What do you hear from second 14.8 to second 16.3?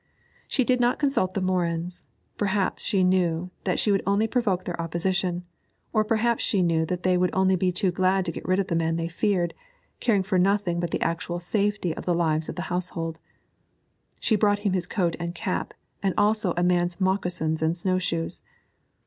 coat and cap and